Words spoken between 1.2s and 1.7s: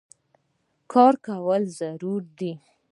کول